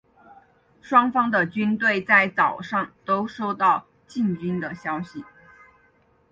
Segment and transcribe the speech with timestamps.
[0.81, 5.23] 双方的军队在早上都收到进军的消息。